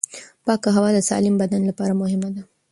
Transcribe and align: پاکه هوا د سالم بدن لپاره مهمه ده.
پاکه 0.45 0.69
هوا 0.75 0.89
د 0.93 0.99
سالم 1.09 1.35
بدن 1.41 1.61
لپاره 1.69 1.93
مهمه 2.01 2.29
ده. 2.35 2.41